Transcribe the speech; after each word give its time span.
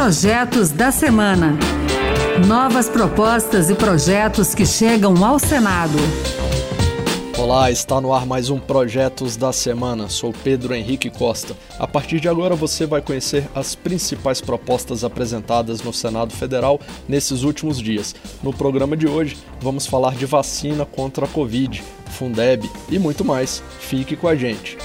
Projetos 0.00 0.70
da 0.70 0.92
Semana. 0.92 1.58
Novas 2.46 2.88
propostas 2.88 3.68
e 3.68 3.74
projetos 3.74 4.54
que 4.54 4.64
chegam 4.64 5.24
ao 5.24 5.40
Senado. 5.40 5.98
Olá, 7.36 7.68
está 7.68 8.00
no 8.00 8.12
ar 8.14 8.24
mais 8.24 8.48
um 8.48 8.60
Projetos 8.60 9.36
da 9.36 9.52
Semana. 9.52 10.08
Sou 10.08 10.32
Pedro 10.32 10.72
Henrique 10.72 11.10
Costa. 11.10 11.56
A 11.80 11.86
partir 11.88 12.20
de 12.20 12.28
agora 12.28 12.54
você 12.54 12.86
vai 12.86 13.02
conhecer 13.02 13.48
as 13.52 13.74
principais 13.74 14.40
propostas 14.40 15.02
apresentadas 15.02 15.82
no 15.82 15.92
Senado 15.92 16.32
Federal 16.32 16.80
nesses 17.08 17.42
últimos 17.42 17.82
dias. 17.82 18.14
No 18.40 18.52
programa 18.52 18.96
de 18.96 19.08
hoje, 19.08 19.36
vamos 19.60 19.84
falar 19.84 20.14
de 20.14 20.26
vacina 20.26 20.86
contra 20.86 21.24
a 21.24 21.28
Covid, 21.28 21.82
Fundeb 22.06 22.70
e 22.88 23.00
muito 23.00 23.24
mais. 23.24 23.64
Fique 23.80 24.14
com 24.14 24.28
a 24.28 24.36
gente. 24.36 24.78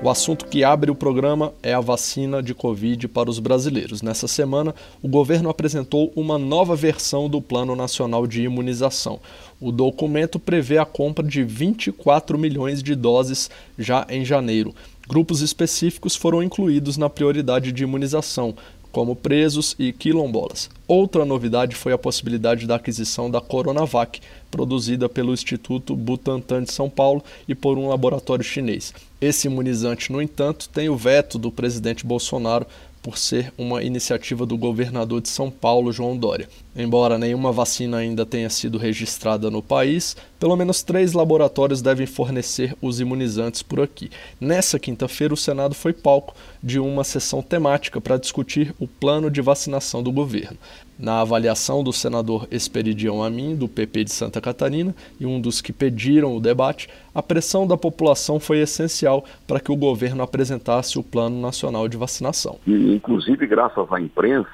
O 0.00 0.08
assunto 0.08 0.46
que 0.46 0.62
abre 0.62 0.92
o 0.92 0.94
programa 0.94 1.52
é 1.60 1.74
a 1.74 1.80
vacina 1.80 2.40
de 2.40 2.54
Covid 2.54 3.08
para 3.08 3.28
os 3.28 3.40
brasileiros. 3.40 4.00
Nessa 4.00 4.28
semana, 4.28 4.72
o 5.02 5.08
governo 5.08 5.50
apresentou 5.50 6.12
uma 6.14 6.38
nova 6.38 6.76
versão 6.76 7.28
do 7.28 7.42
Plano 7.42 7.74
Nacional 7.74 8.24
de 8.24 8.42
Imunização. 8.42 9.18
O 9.60 9.72
documento 9.72 10.38
prevê 10.38 10.78
a 10.78 10.84
compra 10.84 11.26
de 11.26 11.42
24 11.42 12.38
milhões 12.38 12.80
de 12.80 12.94
doses 12.94 13.50
já 13.76 14.06
em 14.08 14.24
janeiro. 14.24 14.72
Grupos 15.08 15.40
específicos 15.40 16.14
foram 16.14 16.44
incluídos 16.44 16.96
na 16.96 17.10
prioridade 17.10 17.72
de 17.72 17.82
imunização, 17.82 18.54
como 18.98 19.14
presos 19.14 19.76
e 19.78 19.92
quilombolas. 19.92 20.68
Outra 20.88 21.24
novidade 21.24 21.76
foi 21.76 21.92
a 21.92 21.98
possibilidade 21.98 22.66
da 22.66 22.74
aquisição 22.74 23.30
da 23.30 23.40
Coronavac, 23.40 24.20
produzida 24.50 25.08
pelo 25.08 25.32
Instituto 25.32 25.94
Butantan 25.94 26.64
de 26.64 26.72
São 26.72 26.90
Paulo 26.90 27.22
e 27.46 27.54
por 27.54 27.78
um 27.78 27.88
laboratório 27.88 28.42
chinês. 28.42 28.92
Esse 29.20 29.46
imunizante, 29.46 30.10
no 30.10 30.20
entanto, 30.20 30.68
tem 30.68 30.88
o 30.88 30.96
veto 30.96 31.38
do 31.38 31.52
presidente 31.52 32.04
Bolsonaro 32.04 32.66
por 33.00 33.16
ser 33.16 33.52
uma 33.56 33.84
iniciativa 33.84 34.44
do 34.44 34.58
governador 34.58 35.20
de 35.20 35.28
São 35.28 35.48
Paulo, 35.48 35.92
João 35.92 36.16
Dória. 36.16 36.48
Embora 36.74 37.16
nenhuma 37.16 37.52
vacina 37.52 37.98
ainda 37.98 38.26
tenha 38.26 38.50
sido 38.50 38.78
registrada 38.78 39.48
no 39.48 39.62
país, 39.62 40.16
pelo 40.38 40.56
menos 40.56 40.82
três 40.82 41.12
laboratórios 41.12 41.82
devem 41.82 42.06
fornecer 42.06 42.74
os 42.80 43.00
imunizantes 43.00 43.62
por 43.62 43.80
aqui. 43.80 44.10
Nessa 44.40 44.78
quinta-feira, 44.78 45.34
o 45.34 45.36
Senado 45.36 45.74
foi 45.74 45.92
palco 45.92 46.34
de 46.62 46.78
uma 46.78 47.04
sessão 47.04 47.42
temática 47.42 48.00
para 48.00 48.16
discutir 48.16 48.74
o 48.78 48.86
plano 48.86 49.30
de 49.30 49.40
vacinação 49.40 50.02
do 50.02 50.12
governo. 50.12 50.56
Na 50.98 51.20
avaliação 51.20 51.84
do 51.84 51.92
senador 51.92 52.48
Esperidião 52.50 53.22
Amin, 53.22 53.54
do 53.54 53.68
PP 53.68 54.02
de 54.04 54.12
Santa 54.12 54.40
Catarina, 54.40 54.92
e 55.20 55.24
um 55.24 55.40
dos 55.40 55.60
que 55.60 55.72
pediram 55.72 56.36
o 56.36 56.40
debate, 56.40 56.88
a 57.14 57.22
pressão 57.22 57.68
da 57.68 57.76
população 57.76 58.40
foi 58.40 58.58
essencial 58.58 59.24
para 59.46 59.60
que 59.60 59.70
o 59.70 59.76
governo 59.76 60.24
apresentasse 60.24 60.98
o 60.98 61.04
Plano 61.04 61.40
Nacional 61.40 61.86
de 61.86 61.96
Vacinação. 61.96 62.58
E, 62.66 62.94
inclusive, 62.94 63.46
graças 63.46 63.92
à 63.92 64.00
imprensa, 64.00 64.48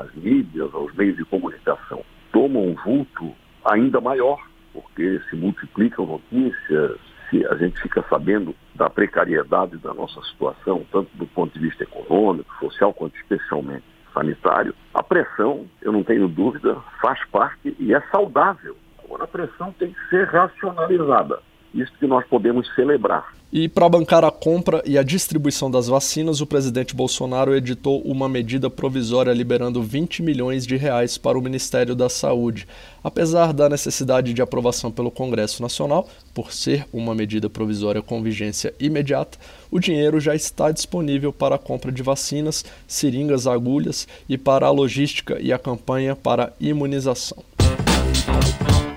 às 0.00 0.14
mídias, 0.14 0.72
aos 0.72 0.94
meios 0.94 1.16
de 1.16 1.26
comunicação, 1.26 2.02
toma 2.32 2.58
um 2.58 2.74
vulto 2.74 3.30
ainda 3.62 4.00
maior, 4.00 4.38
porque 4.72 5.20
se 5.28 5.36
multiplicam 5.36 6.06
notícias, 6.06 6.98
se 7.28 7.46
a 7.46 7.54
gente 7.56 7.80
fica 7.80 8.04
sabendo 8.08 8.54
da 8.74 8.90
precariedade 8.90 9.76
da 9.78 9.94
nossa 9.94 10.20
situação, 10.22 10.84
tanto 10.90 11.10
do 11.14 11.26
ponto 11.26 11.52
de 11.58 11.66
vista 11.66 11.82
econômico, 11.82 12.54
social, 12.58 12.92
quanto 12.92 13.16
especialmente 13.16 13.84
sanitário, 14.12 14.74
a 14.92 15.02
pressão, 15.02 15.66
eu 15.80 15.90
não 15.90 16.02
tenho 16.02 16.28
dúvida, 16.28 16.76
faz 17.00 17.18
parte 17.30 17.74
e 17.78 17.94
é 17.94 18.00
saudável. 18.10 18.76
Agora, 19.02 19.24
a 19.24 19.26
pressão 19.28 19.72
tem 19.72 19.92
que 19.92 20.08
ser 20.08 20.26
racionalizada. 20.28 21.40
Isso 21.74 21.92
que 21.98 22.06
nós 22.06 22.26
podemos 22.26 22.72
celebrar. 22.74 23.32
E 23.54 23.68
para 23.68 23.86
bancar 23.86 24.24
a 24.24 24.30
compra 24.30 24.82
e 24.86 24.96
a 24.96 25.02
distribuição 25.02 25.70
das 25.70 25.86
vacinas, 25.86 26.40
o 26.40 26.46
presidente 26.46 26.96
Bolsonaro 26.96 27.54
editou 27.54 28.00
uma 28.00 28.26
medida 28.26 28.70
provisória 28.70 29.30
liberando 29.30 29.82
20 29.82 30.22
milhões 30.22 30.66
de 30.66 30.74
reais 30.74 31.18
para 31.18 31.38
o 31.38 31.42
Ministério 31.42 31.94
da 31.94 32.08
Saúde. 32.08 32.66
Apesar 33.04 33.52
da 33.52 33.68
necessidade 33.68 34.32
de 34.32 34.40
aprovação 34.40 34.90
pelo 34.90 35.10
Congresso 35.10 35.60
Nacional, 35.60 36.08
por 36.32 36.50
ser 36.50 36.86
uma 36.94 37.14
medida 37.14 37.50
provisória 37.50 38.00
com 38.00 38.22
vigência 38.22 38.72
imediata, 38.80 39.36
o 39.70 39.78
dinheiro 39.78 40.18
já 40.18 40.34
está 40.34 40.70
disponível 40.70 41.30
para 41.30 41.56
a 41.56 41.58
compra 41.58 41.92
de 41.92 42.02
vacinas, 42.02 42.64
seringas, 42.88 43.46
agulhas 43.46 44.08
e 44.30 44.38
para 44.38 44.66
a 44.66 44.70
logística 44.70 45.38
e 45.38 45.52
a 45.52 45.58
campanha 45.58 46.16
para 46.16 46.54
imunização. 46.58 47.44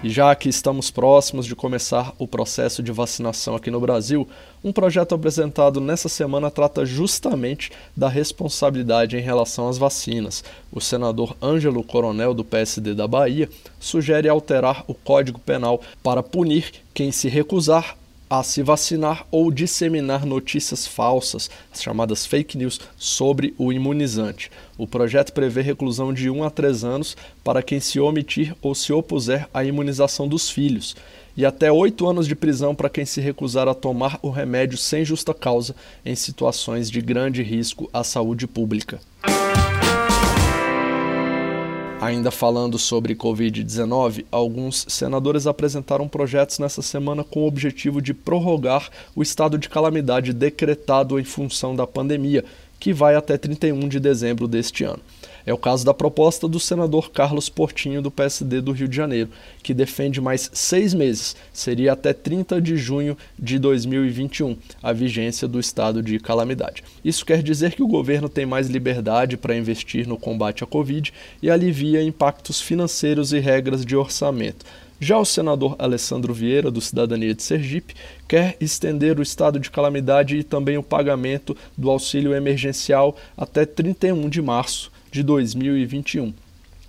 E 0.06 0.10
já 0.12 0.36
que 0.36 0.48
estamos 0.48 0.92
próximos 0.92 1.48
de 1.48 1.56
começar 1.56 2.14
o 2.20 2.28
processo 2.28 2.84
de 2.84 2.92
vacinação 2.92 3.56
aqui 3.56 3.72
no 3.72 3.80
Brasil, 3.80 4.28
um 4.64 4.72
projeto 4.72 5.16
apresentado 5.16 5.82
nessa 5.82 6.08
semana 6.08 6.52
trata 6.52 6.86
justamente 6.86 7.72
da 7.98 8.08
responsabilidade 8.08 9.18
em 9.18 9.20
relação 9.20 9.68
às 9.68 9.80
vacinas. 9.80 10.44
O 10.72 10.80
senador 10.80 11.36
Ângelo 11.42 11.84
Coronel, 11.84 12.36
do 12.36 12.46
PSD 12.46 12.94
da 12.94 13.08
Bahia, 13.08 13.50
sugere 13.80 14.30
alterar 14.30 14.84
o 14.88 14.94
Código 14.94 15.40
Penal 15.40 15.82
para 16.04 16.22
punir 16.22 16.72
quem 16.94 17.12
se 17.12 17.28
recusar 17.28 17.98
a 18.30 18.42
se 18.44 18.64
vacinar 18.64 19.26
ou 19.30 19.52
disseminar 19.52 20.26
notícias 20.26 20.88
falsas, 20.88 21.50
as 21.72 21.82
chamadas 21.82 22.26
fake 22.26 22.58
news, 22.58 22.80
sobre 22.98 23.54
o 23.58 23.72
imunizante. 23.72 24.52
O 24.78 24.88
projeto 24.88 25.32
prevê 25.34 25.62
reclusão 25.62 26.14
de 26.14 26.30
1 26.30 26.44
a 26.44 26.50
3 26.50 26.84
anos 26.84 27.16
para 27.44 27.62
quem 27.62 27.80
se 27.80 28.00
omitir 28.00 28.56
ou 28.62 28.74
se 28.74 28.92
opuser 28.92 29.48
à 29.54 29.64
imunização 29.64 30.28
dos 30.28 30.50
filhos, 30.50 30.96
e 31.38 31.46
até 31.46 31.72
8 31.72 32.08
anos 32.08 32.28
de 32.28 32.36
prisão 32.36 32.74
para 32.74 32.90
quem 32.90 33.06
se 33.06 33.22
recusar 33.22 33.68
a 33.68 33.74
tomar 33.74 34.18
o 34.22 34.30
remédio 34.30 34.78
sem 34.78 35.04
justa 35.04 35.34
causa 35.34 35.76
em 36.06 36.16
situações 36.16 36.90
de 36.90 37.02
grande 37.02 37.44
risco 37.44 37.90
à 37.94 38.04
saúde 38.04 38.48
pública. 38.48 39.00
Ainda 42.06 42.30
falando 42.30 42.78
sobre 42.78 43.16
Covid-19, 43.16 44.26
alguns 44.32 44.86
senadores 44.88 45.48
apresentaram 45.48 46.08
projetos 46.08 46.60
nessa 46.60 46.84
semana 46.84 47.24
com 47.24 47.42
o 47.42 47.48
objetivo 47.48 48.00
de 48.00 48.14
prorrogar 48.14 48.92
o 49.16 49.24
estado 49.24 49.58
de 49.58 49.68
calamidade 49.68 50.32
decretado 50.32 51.20
em 51.20 51.24
função 51.24 51.76
da 51.76 51.88
pandemia, 51.88 52.46
que 52.80 52.94
vai 52.94 53.16
até 53.16 53.40
31 53.40 53.90
de 53.90 54.00
dezembro 54.00 54.48
deste 54.48 54.84
ano. 54.84 55.00
É 55.46 55.54
o 55.54 55.58
caso 55.58 55.86
da 55.86 55.94
proposta 55.94 56.48
do 56.48 56.60
senador 56.60 57.12
Carlos 57.12 57.50
Portinho, 57.50 58.02
do 58.02 58.10
PSD 58.10 58.62
do 58.62 58.72
Rio 58.72 58.88
de 58.88 58.96
Janeiro, 58.96 59.30
que 59.62 59.76
defende 59.76 60.20
mais 60.20 60.50
seis 60.54 60.92
meses, 60.92 61.36
seria 61.54 61.94
até 61.94 62.14
30 62.14 62.60
de 62.60 62.76
junho 62.76 63.16
de 63.38 63.60
2021, 63.60 64.58
a 64.82 64.92
vigência 64.92 65.48
do 65.48 65.60
estado 65.60 66.02
de 66.02 66.20
calamidade. 66.20 66.84
Isso 67.04 67.24
quer 67.24 67.44
dizer 67.44 67.76
que 67.76 67.84
o 67.84 67.88
governo 67.88 68.28
tem 68.28 68.46
mais 68.46 68.68
liberdade 68.68 69.38
para 69.38 69.56
investir 69.56 70.08
no 70.08 70.18
combate 70.18 70.64
à 70.64 70.68
Covid 70.68 71.14
e 71.44 71.52
alivia 71.52 72.02
impactos 72.02 72.60
financeiros 72.60 73.32
e 73.32 73.38
regras 73.38 73.86
de 73.86 73.96
orçamento. 73.96 74.66
Já 75.00 75.20
o 75.20 75.26
senador 75.26 75.76
Alessandro 75.78 76.34
Vieira, 76.34 76.72
do 76.72 76.82
Cidadania 76.82 77.36
de 77.36 77.44
Sergipe, 77.44 77.94
quer 78.28 78.56
estender 78.60 79.20
o 79.20 79.22
estado 79.22 79.60
de 79.60 79.70
calamidade 79.70 80.38
e 80.38 80.44
também 80.44 80.78
o 80.78 80.84
pagamento 80.84 81.56
do 81.78 81.92
auxílio 81.92 82.34
emergencial 82.34 83.16
até 83.38 83.66
31 83.66 84.30
de 84.30 84.42
março 84.42 84.95
de 85.16 85.24
2021. 85.24 86.34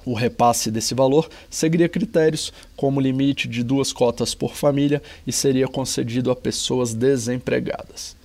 O 0.04 0.12
repasse 0.12 0.68
desse 0.68 0.94
valor 0.94 1.28
seguiria 1.48 1.88
critérios 1.88 2.52
como 2.76 3.00
limite 3.00 3.46
de 3.46 3.62
duas 3.62 3.92
cotas 3.92 4.34
por 4.34 4.56
família 4.56 5.00
e 5.24 5.32
seria 5.32 5.68
concedido 5.68 6.32
a 6.32 6.36
pessoas 6.36 6.92
desempregadas. 6.92 8.16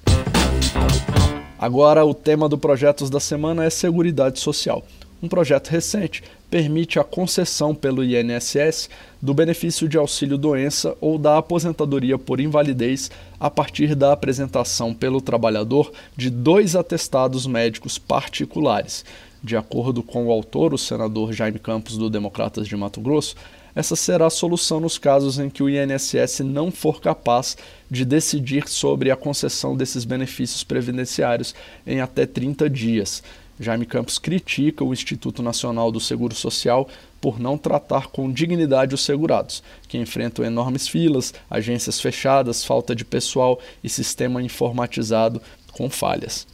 Agora, 1.59 2.03
o 2.03 2.15
tema 2.15 2.49
do 2.49 2.57
Projetos 2.57 3.11
da 3.11 3.19
Semana 3.19 3.63
é 3.63 3.69
Seguridade 3.69 4.39
Social. 4.39 4.83
Um 5.21 5.27
projeto 5.27 5.69
recente 5.69 6.23
permite 6.49 6.99
a 6.99 7.03
concessão 7.03 7.75
pelo 7.75 8.03
INSS 8.03 8.89
do 9.21 9.35
benefício 9.35 9.87
de 9.87 9.95
auxílio-doença 9.95 10.97
ou 10.99 11.19
da 11.19 11.37
aposentadoria 11.37 12.17
por 12.17 12.39
invalidez 12.39 13.11
a 13.39 13.49
partir 13.49 13.93
da 13.93 14.11
apresentação 14.11 14.95
pelo 14.95 15.21
trabalhador 15.21 15.91
de 16.17 16.31
dois 16.31 16.75
atestados 16.75 17.45
médicos 17.45 17.99
particulares. 17.99 19.05
De 19.43 19.55
acordo 19.55 20.01
com 20.01 20.25
o 20.25 20.31
autor, 20.31 20.73
o 20.73 20.77
senador 20.77 21.33
Jaime 21.33 21.59
Campos, 21.59 21.97
do 21.97 22.09
Democratas 22.09 22.67
de 22.67 22.75
Mato 22.75 22.99
Grosso, 22.99 23.35
essa 23.73 23.95
será 23.95 24.25
a 24.25 24.29
solução 24.29 24.79
nos 24.79 24.97
casos 24.97 25.39
em 25.39 25.49
que 25.49 25.63
o 25.63 25.69
INSS 25.69 26.41
não 26.41 26.69
for 26.71 26.99
capaz 26.99 27.55
de 27.89 28.03
decidir 28.03 28.67
sobre 28.67 29.09
a 29.09 29.15
concessão 29.15 29.75
desses 29.75 30.03
benefícios 30.03 30.63
previdenciários 30.63 31.55
em 31.87 32.01
até 32.01 32.25
30 32.25 32.69
dias. 32.69 33.23
Jaime 33.61 33.85
Campos 33.85 34.17
critica 34.17 34.83
o 34.83 34.91
Instituto 34.91 35.43
Nacional 35.43 35.91
do 35.91 35.99
Seguro 35.99 36.33
Social 36.33 36.89
por 37.21 37.39
não 37.39 37.57
tratar 37.57 38.07
com 38.07 38.31
dignidade 38.31 38.95
os 38.95 39.05
segurados, 39.05 39.61
que 39.87 39.97
enfrentam 39.97 40.43
enormes 40.43 40.87
filas, 40.87 41.33
agências 41.49 42.01
fechadas, 42.01 42.65
falta 42.65 42.95
de 42.95 43.05
pessoal 43.05 43.59
e 43.83 43.89
sistema 43.89 44.41
informatizado 44.41 45.41
com 45.71 45.89
falhas. 45.89 46.47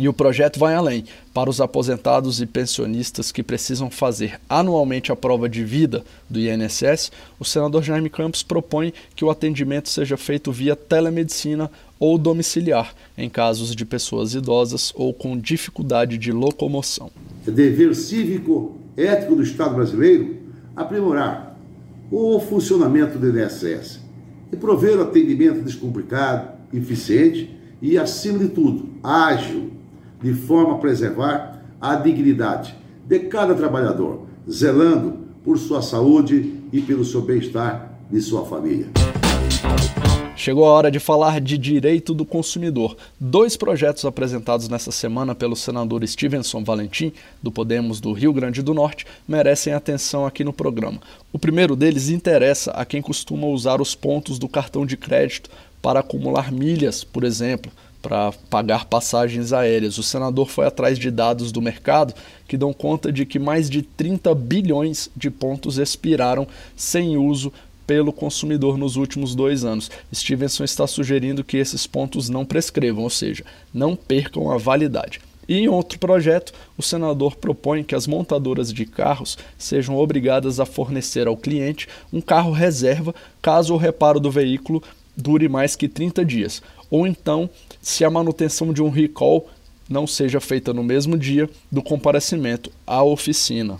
E 0.00 0.08
o 0.08 0.12
projeto 0.12 0.60
vai 0.60 0.76
além. 0.76 1.04
Para 1.34 1.50
os 1.50 1.60
aposentados 1.60 2.40
e 2.40 2.46
pensionistas 2.46 3.32
que 3.32 3.42
precisam 3.42 3.90
fazer 3.90 4.40
anualmente 4.48 5.10
a 5.10 5.16
prova 5.16 5.48
de 5.48 5.64
vida 5.64 6.04
do 6.30 6.38
INSS, 6.38 7.10
o 7.36 7.44
senador 7.44 7.82
Jaime 7.82 8.08
Campos 8.08 8.44
propõe 8.44 8.94
que 9.16 9.24
o 9.24 9.30
atendimento 9.30 9.88
seja 9.88 10.16
feito 10.16 10.52
via 10.52 10.76
telemedicina 10.76 11.68
ou 11.98 12.16
domiciliar, 12.16 12.94
em 13.16 13.28
casos 13.28 13.74
de 13.74 13.84
pessoas 13.84 14.34
idosas 14.34 14.92
ou 14.94 15.12
com 15.12 15.36
dificuldade 15.36 16.16
de 16.16 16.30
locomoção. 16.30 17.10
É 17.44 17.50
dever 17.50 17.92
cívico, 17.96 18.76
ético 18.96 19.34
do 19.34 19.42
Estado 19.42 19.74
brasileiro 19.74 20.36
aprimorar 20.76 21.58
o 22.08 22.38
funcionamento 22.38 23.18
do 23.18 23.36
INSS 23.36 23.98
e 24.52 24.56
prover 24.56 24.96
o 24.96 25.02
atendimento 25.02 25.60
descomplicado, 25.60 26.52
eficiente 26.72 27.58
e, 27.82 27.98
acima 27.98 28.38
de 28.38 28.48
tudo, 28.48 28.88
ágil 29.02 29.67
de 30.22 30.34
forma 30.34 30.74
a 30.74 30.78
preservar 30.78 31.62
a 31.80 31.94
dignidade 31.94 32.74
de 33.06 33.20
cada 33.20 33.54
trabalhador, 33.54 34.26
zelando 34.50 35.28
por 35.44 35.58
sua 35.58 35.80
saúde 35.80 36.54
e 36.72 36.80
pelo 36.80 37.04
seu 37.04 37.22
bem-estar 37.22 37.92
de 38.10 38.20
sua 38.20 38.44
família. 38.44 38.88
Chegou 40.36 40.64
a 40.66 40.72
hora 40.72 40.90
de 40.90 41.00
falar 41.00 41.40
de 41.40 41.58
direito 41.58 42.14
do 42.14 42.24
consumidor. 42.24 42.96
Dois 43.18 43.56
projetos 43.56 44.04
apresentados 44.04 44.68
nessa 44.68 44.92
semana 44.92 45.34
pelo 45.34 45.56
senador 45.56 46.06
Stevenson 46.06 46.62
Valentim, 46.62 47.12
do 47.42 47.50
Podemos 47.50 48.00
do 48.00 48.12
Rio 48.12 48.32
Grande 48.32 48.62
do 48.62 48.72
Norte, 48.72 49.04
merecem 49.26 49.72
atenção 49.72 50.24
aqui 50.24 50.44
no 50.44 50.52
programa. 50.52 51.00
O 51.32 51.40
primeiro 51.40 51.74
deles 51.74 52.08
interessa 52.08 52.70
a 52.70 52.84
quem 52.84 53.02
costuma 53.02 53.48
usar 53.48 53.80
os 53.80 53.96
pontos 53.96 54.38
do 54.38 54.48
cartão 54.48 54.86
de 54.86 54.96
crédito 54.96 55.50
para 55.82 56.00
acumular 56.00 56.52
milhas, 56.52 57.02
por 57.02 57.24
exemplo 57.24 57.72
para 58.00 58.32
pagar 58.48 58.86
passagens 58.86 59.52
aéreas. 59.52 59.98
O 59.98 60.02
senador 60.02 60.48
foi 60.48 60.66
atrás 60.66 60.98
de 60.98 61.10
dados 61.10 61.52
do 61.52 61.62
mercado 61.62 62.14
que 62.46 62.56
dão 62.56 62.72
conta 62.72 63.12
de 63.12 63.26
que 63.26 63.38
mais 63.38 63.68
de 63.68 63.82
30 63.82 64.34
bilhões 64.34 65.10
de 65.16 65.30
pontos 65.30 65.78
expiraram 65.78 66.46
sem 66.76 67.16
uso 67.16 67.52
pelo 67.86 68.12
consumidor 68.12 68.76
nos 68.76 68.96
últimos 68.96 69.34
dois 69.34 69.64
anos. 69.64 69.90
Stevenson 70.14 70.64
está 70.64 70.86
sugerindo 70.86 71.42
que 71.42 71.56
esses 71.56 71.86
pontos 71.86 72.28
não 72.28 72.44
prescrevam, 72.44 73.02
ou 73.02 73.10
seja, 73.10 73.44
não 73.72 73.96
percam 73.96 74.50
a 74.50 74.58
validade. 74.58 75.20
E 75.48 75.60
em 75.60 75.68
outro 75.68 75.98
projeto, 75.98 76.52
o 76.76 76.82
senador 76.82 77.36
propõe 77.36 77.82
que 77.82 77.94
as 77.94 78.06
montadoras 78.06 78.70
de 78.70 78.84
carros 78.84 79.38
sejam 79.56 79.96
obrigadas 79.96 80.60
a 80.60 80.66
fornecer 80.66 81.26
ao 81.26 81.38
cliente 81.38 81.88
um 82.12 82.20
carro 82.20 82.52
reserva 82.52 83.14
caso 83.40 83.72
o 83.72 83.78
reparo 83.78 84.20
do 84.20 84.30
veículo 84.30 84.82
dure 85.18 85.48
mais 85.48 85.74
que 85.74 85.88
30 85.88 86.24
dias, 86.24 86.62
ou 86.88 87.06
então 87.06 87.50
se 87.82 88.04
a 88.04 88.10
manutenção 88.10 88.72
de 88.72 88.82
um 88.82 88.88
recall 88.88 89.48
não 89.88 90.06
seja 90.06 90.40
feita 90.40 90.72
no 90.72 90.84
mesmo 90.84 91.18
dia 91.18 91.50
do 91.70 91.82
comparecimento 91.82 92.70
à 92.86 93.02
oficina. 93.02 93.78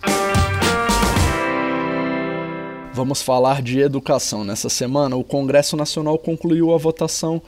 Vamos 2.92 3.22
falar 3.22 3.62
de 3.62 3.78
educação. 3.78 4.42
Nessa 4.42 4.68
semana, 4.68 5.14
o 5.14 5.22
Congresso 5.22 5.76
Nacional 5.76 6.18
concluiu 6.18 6.74
a 6.74 6.78
votação 6.78 7.40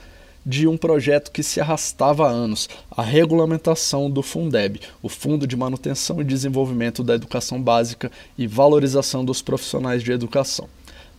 de 0.45 0.67
um 0.67 0.77
projeto 0.77 1.31
que 1.31 1.43
se 1.43 1.59
arrastava 1.59 2.27
há 2.27 2.31
anos, 2.31 2.69
a 2.89 3.01
regulamentação 3.01 4.09
do 4.09 4.23
Fundeb, 4.23 4.79
o 5.01 5.09
Fundo 5.09 5.45
de 5.45 5.55
Manutenção 5.55 6.21
e 6.21 6.23
Desenvolvimento 6.23 7.03
da 7.03 7.15
Educação 7.15 7.61
Básica 7.61 8.11
e 8.37 8.47
Valorização 8.47 9.23
dos 9.25 9.41
Profissionais 9.41 10.01
de 10.01 10.11
Educação. 10.11 10.67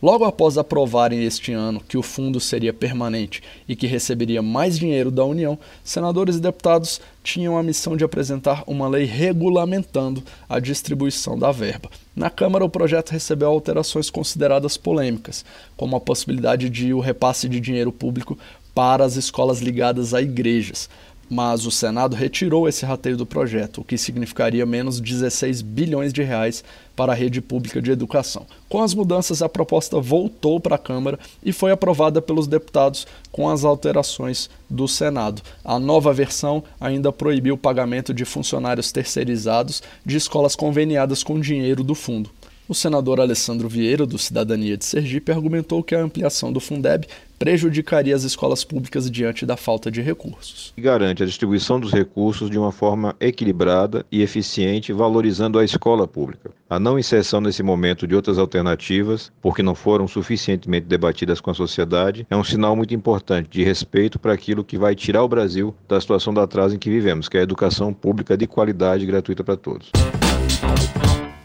Logo 0.03 0.25
após 0.25 0.57
aprovarem 0.57 1.23
este 1.23 1.53
ano 1.53 1.79
que 1.79 1.97
o 1.97 2.03
fundo 2.03 2.37
seria 2.37 2.73
permanente 2.73 3.41
e 3.69 3.73
que 3.73 3.87
receberia 3.87 4.41
mais 4.41 4.77
dinheiro 4.77 5.09
da 5.09 5.23
União, 5.23 5.57
senadores 5.81 6.35
e 6.35 6.41
deputados 6.41 6.99
tinham 7.23 7.57
a 7.57 7.63
missão 7.63 7.95
de 7.95 8.03
apresentar 8.03 8.65
uma 8.67 8.85
lei 8.89 9.05
regulamentando 9.05 10.21
a 10.49 10.59
distribuição 10.59 11.39
da 11.39 11.53
verba. 11.53 11.89
Na 12.13 12.29
Câmara, 12.29 12.65
o 12.65 12.69
projeto 12.69 13.11
recebeu 13.11 13.47
alterações 13.47 14.09
consideradas 14.09 14.75
polêmicas, 14.75 15.45
como 15.77 15.95
a 15.95 16.01
possibilidade 16.01 16.69
de 16.69 16.93
o 16.93 16.99
repasse 16.99 17.47
de 17.47 17.61
dinheiro 17.61 17.93
público 17.93 18.37
para 18.75 19.05
as 19.05 19.15
escolas 19.15 19.61
ligadas 19.61 20.13
a 20.13 20.21
igrejas 20.21 20.89
mas 21.33 21.65
o 21.65 21.71
Senado 21.71 22.15
retirou 22.15 22.69
esse 22.69 22.85
rateio 22.85 23.17
do 23.17 23.25
projeto, 23.25 23.81
o 23.81 23.83
que 23.83 23.97
significaria 23.97 24.67
menos 24.67 24.99
16 24.99 25.63
bilhões 25.63 26.13
de 26.13 26.21
reais 26.21 26.63
para 26.95 27.11
a 27.11 27.15
rede 27.15 27.41
pública 27.41 27.81
de 27.81 27.89
educação. 27.89 28.45
Com 28.69 28.83
as 28.83 28.93
mudanças, 28.93 29.41
a 29.41 29.49
proposta 29.49 29.99
voltou 29.99 30.59
para 30.59 30.75
a 30.75 30.77
Câmara 30.77 31.17
e 31.43 31.51
foi 31.51 31.71
aprovada 31.71 32.21
pelos 32.21 32.45
deputados 32.45 33.07
com 33.31 33.49
as 33.49 33.65
alterações 33.65 34.47
do 34.69 34.87
Senado. 34.87 35.41
A 35.65 35.79
nova 35.79 36.13
versão 36.13 36.63
ainda 36.79 37.11
proibiu 37.11 37.55
o 37.55 37.57
pagamento 37.57 38.13
de 38.13 38.25
funcionários 38.25 38.91
terceirizados 38.91 39.81
de 40.05 40.17
escolas 40.17 40.55
conveniadas 40.55 41.23
com 41.23 41.39
dinheiro 41.39 41.83
do 41.83 41.95
fundo. 41.95 42.29
O 42.65 42.73
senador 42.73 43.19
Alessandro 43.19 43.67
Vieira, 43.67 44.05
do 44.05 44.17
Cidadania 44.17 44.77
de 44.77 44.85
Sergipe, 44.85 45.33
argumentou 45.33 45.83
que 45.83 45.93
a 45.93 46.01
ampliação 46.01 46.51
do 46.51 46.61
Fundeb 46.61 47.05
prejudicaria 47.37 48.15
as 48.15 48.23
escolas 48.23 48.63
públicas 48.63 49.11
diante 49.11 49.45
da 49.45 49.57
falta 49.57 49.91
de 49.91 50.01
recursos. 50.01 50.73
Garante 50.77 51.21
a 51.21 51.25
distribuição 51.25 51.77
dos 51.77 51.91
recursos 51.91 52.49
de 52.49 52.57
uma 52.57 52.71
forma 52.71 53.17
equilibrada 53.19 54.05
e 54.09 54.21
eficiente, 54.21 54.93
valorizando 54.93 55.59
a 55.59 55.65
escola 55.65 56.07
pública. 56.07 56.51
A 56.69 56.79
não 56.79 56.97
inserção 56.97 57.41
nesse 57.41 57.61
momento 57.61 58.07
de 58.07 58.15
outras 58.15 58.37
alternativas, 58.37 59.29
porque 59.41 59.61
não 59.61 59.75
foram 59.75 60.07
suficientemente 60.07 60.87
debatidas 60.87 61.41
com 61.41 61.51
a 61.51 61.53
sociedade, 61.53 62.25
é 62.29 62.35
um 62.35 62.45
sinal 62.45 62.77
muito 62.77 62.93
importante 62.93 63.49
de 63.49 63.61
respeito 63.61 64.17
para 64.17 64.31
aquilo 64.31 64.63
que 64.63 64.77
vai 64.77 64.95
tirar 64.95 65.21
o 65.23 65.27
Brasil 65.27 65.75
da 65.85 65.99
situação 65.99 66.33
da 66.33 66.43
atraso 66.43 66.75
em 66.75 66.79
que 66.79 66.89
vivemos, 66.89 67.27
que 67.27 67.35
é 67.35 67.41
a 67.41 67.43
educação 67.43 67.93
pública 67.93 68.37
de 68.37 68.47
qualidade 68.47 69.05
gratuita 69.05 69.43
para 69.43 69.57
todos. 69.57 69.91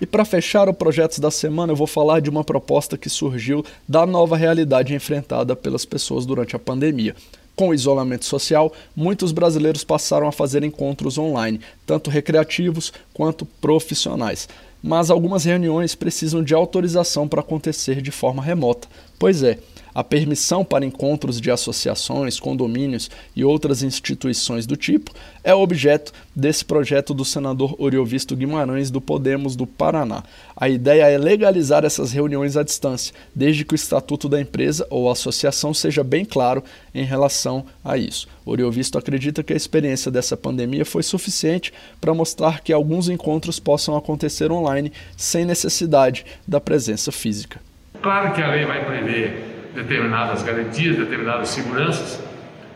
E 0.01 0.07
para 0.07 0.25
fechar 0.25 0.69
o 0.69 0.75
projeto 0.75 1.21
da 1.21 1.31
semana, 1.31 1.73
eu 1.73 1.77
vou 1.77 1.87
falar 1.87 2.21
de 2.21 2.31
uma 2.31 2.45
proposta 2.45 2.97
que 2.97 3.11
surgiu 3.11 3.65
da 3.89 4.07
nova 4.07 4.37
realidade 4.37 4.95
enfrentada 4.95 5.57
pelas 5.57 5.85
pessoas 5.85 6.25
durante 6.25 6.55
a 6.55 6.59
pandemia. 6.59 7.17
Com 7.57 7.71
o 7.71 7.75
isolamento 7.75 8.25
social, 8.25 8.73
muitos 8.95 9.33
brasileiros 9.33 9.83
passaram 9.83 10.29
a 10.29 10.33
fazer 10.33 10.63
encontros 10.63 11.19
online, 11.19 11.61
tanto 11.85 12.09
recreativos 12.09 12.93
quanto 13.19 13.45
profissionais. 13.45 14.49
Mas 14.81 15.11
algumas 15.11 15.45
reuniões 15.45 15.97
precisam 15.97 16.41
de 16.41 16.55
autorização 16.55 17.27
para 17.27 17.41
acontecer 17.41 18.01
de 18.01 18.13
forma 18.13 18.41
remota. 18.41 18.87
Pois 19.19 19.43
é, 19.43 19.59
a 19.93 20.05
permissão 20.05 20.65
para 20.65 20.87
encontros 20.87 21.41
de 21.41 21.51
associações, 21.51 22.39
condomínios 22.39 23.11
e 23.35 23.45
outras 23.45 23.83
instituições 23.83 24.65
do 24.65 24.77
tipo 24.77 25.13
é 25.43 25.53
objeto 25.53 26.13
desse 26.37 26.65
projeto 26.65 27.13
do 27.13 27.25
senador 27.25 27.75
Oriovisto 27.79 28.37
Guimarães 28.37 28.93
do 28.93 29.01
Podemos 29.01 29.57
do 29.57 29.67
Paraná. 29.67 30.23
A 30.57 30.69
ideia 30.69 31.05
é 31.09 31.19
legalizar 31.19 31.85
essas 31.85 32.13
reuniões 32.13 32.57
à 32.57 32.63
distância, 32.63 33.13
desde 33.35 33.65
que 33.65 33.75
o 33.75 33.77
estatuto 33.77 34.29
da 34.29 34.41
empresa 34.41 34.87
ou 34.89 35.11
associação 35.11 35.75
seja 35.75 36.05
bem 36.05 36.25
claro 36.25 36.63
em 36.95 37.05
relação 37.05 37.65
a 37.83 37.97
isso. 37.97 38.29
Oriovisto 38.47 38.99
acredita 38.99 39.43
que 39.43 39.53
a 39.53 39.57
experiência 39.57 40.13
dessa 40.13 40.37
pandemia 40.37 40.85
foi 40.85 41.03
suficiente 41.03 41.73
para 42.01 42.15
mostrar 42.15 42.61
que 42.61 42.73
alguns 42.73 43.08
encontros 43.09 43.59
possam 43.59 43.97
acontecer 43.97 44.51
online 44.53 44.93
sem 45.17 45.45
necessidade 45.45 46.25
da 46.47 46.61
presença 46.61 47.11
física. 47.11 47.61
Claro 48.03 48.33
que 48.33 48.43
a 48.43 48.49
lei 48.49 48.65
vai 48.65 48.85
prever 48.85 49.71
determinadas 49.75 50.43
garantias, 50.43 50.97
determinadas 50.97 51.49
seguranças, 51.49 52.21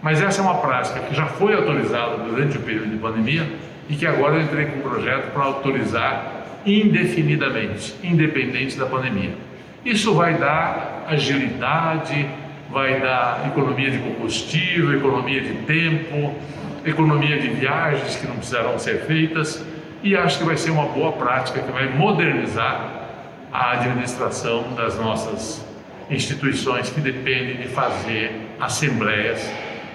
mas 0.02 0.20
essa 0.20 0.40
é 0.40 0.44
uma 0.44 0.58
prática 0.58 1.00
que 1.00 1.14
já 1.14 1.26
foi 1.26 1.54
autorizada 1.54 2.16
durante 2.18 2.58
o 2.58 2.60
período 2.60 2.90
de 2.90 2.96
pandemia 2.96 3.46
e 3.88 3.94
que 3.94 4.06
agora 4.06 4.36
eu 4.36 4.42
entrei 4.42 4.66
com 4.66 4.78
um 4.78 4.82
projeto 4.82 5.32
para 5.32 5.44
autorizar 5.44 6.42
indefinidamente, 6.66 7.94
independente 8.02 8.76
da 8.78 8.86
pandemia. 8.86 9.34
Isso 9.84 10.14
vai 10.14 10.34
dar 10.34 11.04
agilidade, 11.08 12.28
vai 12.70 13.00
dar 13.00 13.46
economia 13.48 13.90
de 13.90 13.98
combustível, 13.98 14.96
economia 14.96 15.40
de 15.40 15.54
tempo, 15.66 16.34
economia 16.84 17.38
de 17.38 17.48
viagens 17.48 18.16
que 18.16 18.26
não 18.26 18.36
precisarão 18.36 18.78
ser 18.78 19.02
feitas 19.02 19.64
e 20.02 20.16
acho 20.16 20.38
que 20.38 20.44
vai 20.44 20.56
ser 20.56 20.70
uma 20.70 20.86
boa 20.86 21.12
prática 21.12 21.60
que 21.60 21.70
vai 21.70 21.88
modernizar 21.88 23.06
a 23.52 23.72
administração 23.72 24.72
das 24.74 24.98
nossas 24.98 25.64
instituições 26.10 26.90
que 26.90 27.00
dependem 27.00 27.56
de 27.56 27.68
fazer 27.68 28.32
assembleias 28.60 29.40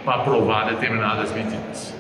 para 0.06 0.22
aprovar 0.22 0.70
determinadas 0.70 1.32
medidas. 1.32 1.96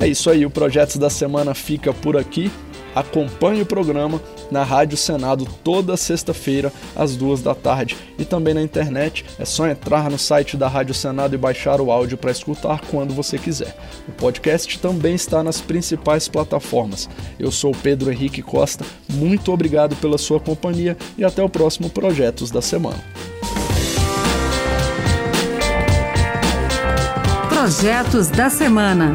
É 0.00 0.06
isso 0.08 0.28
aí, 0.28 0.44
o 0.44 0.50
Projetos 0.50 0.96
da 0.96 1.08
Semana 1.08 1.54
fica 1.54 1.92
por 1.92 2.16
aqui. 2.16 2.50
Acompanhe 2.94 3.62
o 3.62 3.66
programa 3.66 4.20
na 4.50 4.62
Rádio 4.62 4.96
Senado 4.96 5.46
toda 5.62 5.96
sexta-feira, 5.96 6.72
às 6.94 7.16
duas 7.16 7.42
da 7.42 7.54
tarde. 7.54 7.96
E 8.18 8.24
também 8.24 8.54
na 8.54 8.62
internet, 8.62 9.24
é 9.38 9.44
só 9.44 9.66
entrar 9.66 10.10
no 10.10 10.18
site 10.18 10.56
da 10.56 10.68
Rádio 10.68 10.94
Senado 10.94 11.34
e 11.34 11.38
baixar 11.38 11.80
o 11.80 11.90
áudio 11.90 12.16
para 12.16 12.30
escutar 12.30 12.80
quando 12.90 13.12
você 13.12 13.38
quiser. 13.38 13.76
O 14.08 14.12
podcast 14.12 14.78
também 14.78 15.14
está 15.14 15.42
nas 15.42 15.60
principais 15.60 16.28
plataformas. 16.28 17.08
Eu 17.38 17.50
sou 17.50 17.72
Pedro 17.72 18.12
Henrique 18.12 18.42
Costa, 18.42 18.84
muito 19.12 19.52
obrigado 19.52 19.96
pela 19.96 20.18
sua 20.18 20.38
companhia 20.38 20.96
e 21.18 21.24
até 21.24 21.42
o 21.42 21.48
próximo 21.48 21.90
Projetos 21.90 22.50
da 22.50 22.62
Semana. 22.62 23.02
Projetos 27.48 28.28
da 28.28 28.50
Semana. 28.50 29.14